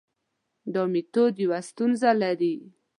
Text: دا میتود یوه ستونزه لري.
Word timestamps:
دا 0.73 0.83
میتود 0.93 1.33
یوه 1.43 1.59
ستونزه 1.69 2.09
لري. 2.21 2.55